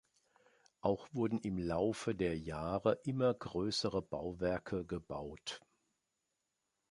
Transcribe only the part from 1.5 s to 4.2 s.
Laufe der Jahre immer größere